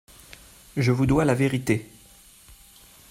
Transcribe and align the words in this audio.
Je 0.77 0.91
vous 0.91 1.05
dois 1.05 1.25
la 1.25 1.35
vérité. 1.35 1.85